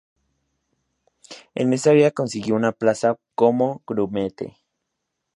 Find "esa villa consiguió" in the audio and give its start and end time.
1.73-2.55